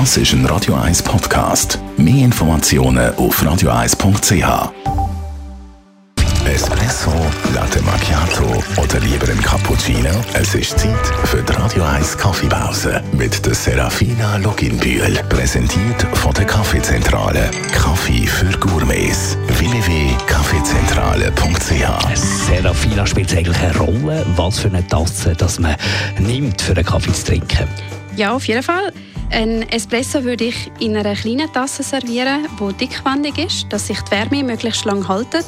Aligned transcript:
Das 0.00 0.16
ist 0.16 0.32
ein 0.32 0.44
Radio 0.46 0.74
1 0.74 1.04
Podcast. 1.04 1.78
Mehr 1.96 2.24
Informationen 2.24 3.14
auf 3.14 3.40
radio1.ch. 3.40 4.72
Espresso, 6.44 7.12
Latte 7.54 7.80
Macchiato 7.82 8.60
oder 8.82 8.98
lieber 8.98 9.28
ein 9.28 9.40
Cappuccino? 9.40 10.10
Es 10.32 10.52
ist 10.56 10.80
Zeit 10.80 11.06
für 11.26 11.44
die 11.44 11.52
Radio 11.52 11.84
1 11.84 12.18
Kaffeepause 12.18 13.04
mit 13.12 13.46
der 13.46 13.54
Serafina 13.54 14.36
Loginbühl. 14.38 15.16
Präsentiert 15.28 16.02
von 16.14 16.34
der 16.34 16.46
Kaffeezentrale. 16.46 17.48
Kaffee 17.72 18.26
für 18.26 18.50
Gourmets. 18.58 19.38
www.kaffeezentrale.ch 19.46 22.16
Serafina 22.48 23.06
spielt 23.06 23.32
eigentlich 23.32 23.60
eine 23.60 23.76
Rolle, 23.76 24.26
was 24.34 24.58
für 24.58 24.66
eine 24.66 24.84
Tasse 24.88 25.36
dass 25.36 25.60
man 25.60 25.76
nimmt, 26.18 26.60
für 26.60 26.72
einen 26.72 26.84
Kaffee 26.84 27.12
zu 27.12 27.26
trinken. 27.26 27.68
Ja, 28.16 28.32
auf 28.32 28.48
jeden 28.48 28.64
Fall. 28.64 28.92
Ein 29.34 29.68
Espresso 29.68 30.22
würde 30.22 30.44
ich 30.44 30.70
in 30.78 30.96
einer 30.96 31.16
kleinen 31.16 31.52
Tasse 31.52 31.82
servieren, 31.82 32.46
die 32.60 32.72
dickwandig 32.74 33.36
ist, 33.36 33.66
dass 33.68 33.88
sich 33.88 34.00
die 34.02 34.12
Wärme 34.12 34.44
möglichst 34.44 34.84
lang 34.84 35.08
haltet. 35.08 35.44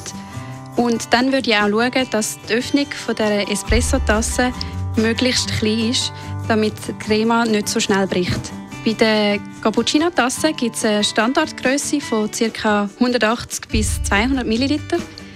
Und 0.75 1.13
dann 1.13 1.31
würde 1.31 1.49
ich 1.49 1.55
auch 1.55 1.69
schauen, 1.69 2.07
dass 2.11 2.37
die 2.49 2.55
Öffnung 2.55 2.87
dieser 3.07 3.49
Espresso-Tasse 3.49 4.51
möglichst 4.97 5.57
klein 5.59 5.91
ist, 5.91 6.11
damit 6.49 6.73
die 6.85 6.93
Crema 6.99 7.45
nicht 7.45 7.69
so 7.69 7.79
schnell 7.79 8.07
bricht. 8.07 8.51
Bei 8.83 8.91
der 8.91 9.39
Cappuccino-Tasse 9.61 10.51
gibt 10.51 10.75
es 10.75 10.83
eine 10.83 11.05
Standardgröße 11.05 12.01
von 12.01 12.29
ca. 12.29 12.89
180 12.99 13.69
bis 13.69 14.03
200 14.03 14.45
ml. 14.45 14.79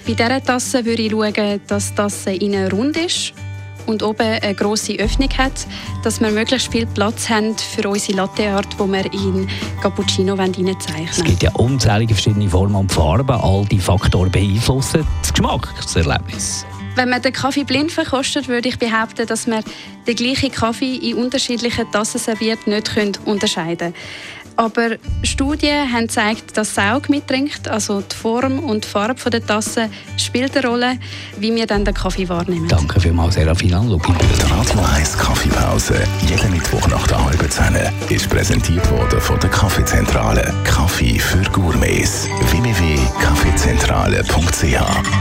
Bei 0.05 0.13
dieser 0.13 0.43
Tasse 0.43 0.83
würde 0.83 1.03
ich 1.03 1.11
schauen, 1.11 1.61
dass 1.67 1.91
die 1.91 1.95
Tasse 1.95 2.31
innen 2.31 2.69
rund 2.69 2.97
ist 2.97 3.33
und 3.85 4.03
oben 4.03 4.39
eine 4.41 4.55
grosse 4.55 4.93
Öffnung 4.93 5.29
hat, 5.37 5.65
dass 6.03 6.19
wir 6.21 6.31
möglichst 6.31 6.71
viel 6.71 6.85
Platz 6.85 7.29
haben 7.29 7.55
für 7.57 7.87
unsere 7.87 8.17
Latteart, 8.17 8.67
die 8.73 8.91
wir 8.91 9.13
in 9.13 9.47
Cappuccino 9.81 10.35
reinzeichnen 10.35 11.07
Es 11.09 11.23
gibt 11.23 11.43
ja 11.43 11.51
unzählige 11.55 12.13
verschiedene 12.13 12.49
Formen 12.49 12.75
und 12.75 12.91
Farben. 12.91 13.31
All 13.31 13.65
diese 13.65 13.83
Faktoren 13.83 14.31
beeinflussen 14.31 15.05
das 15.21 15.33
Geschmack, 15.33 15.73
das 15.77 15.95
Erlebnis. 15.95 16.65
Wenn 16.95 17.09
man 17.09 17.21
den 17.21 17.31
Kaffee 17.31 17.63
blind 17.63 17.91
verkostet, 17.91 18.49
würde 18.49 18.67
ich 18.67 18.77
behaupten, 18.77 19.25
dass 19.25 19.47
man 19.47 19.63
den 20.07 20.15
gleichen 20.15 20.51
Kaffee 20.51 20.95
in 20.95 21.15
unterschiedlichen 21.15 21.89
Tassen 21.91 22.19
serviert 22.19 22.67
nicht 22.67 23.19
unterscheiden 23.25 23.93
können. 23.93 23.95
Aber 24.55 24.97
Studien 25.23 25.91
haben 25.91 26.07
gezeigt, 26.07 26.57
dass 26.57 26.75
Saug 26.75 27.09
mittrinkt, 27.09 27.67
also 27.67 28.01
die 28.01 28.15
Form 28.15 28.59
und 28.59 28.83
die 28.83 28.87
Farbe 28.87 29.29
der 29.29 29.45
Tasse 29.45 29.89
spielt 30.17 30.57
eine 30.57 30.67
Rolle, 30.67 30.97
wie 31.37 31.53
wir 31.55 31.67
dann 31.67 31.85
den 31.85 31.93
Kaffee 31.93 32.27
wahrnehmen. 32.29 32.67
Danke 32.67 32.99
vielmals, 32.99 33.35
Serafina 33.35 33.81
Lupin. 33.81 34.15
Die 34.17 34.41
Radio 34.51 34.79
1 34.95 35.17
Kaffeepause, 35.17 35.95
jeden 36.27 36.51
Mittwoch 36.51 36.87
nach 36.87 37.07
der 37.07 37.23
halben 37.23 37.49
Zehn, 37.49 37.77
ist 38.09 38.29
präsentiert 38.29 38.89
worden 38.91 39.21
von 39.21 39.39
der 39.39 39.49
Kaffeezentrale. 39.49 40.53
Kaffee 40.63 41.17
für 41.19 41.41
Gourmets. 41.51 42.27
www.kaffeezentrale.ch 42.51 45.20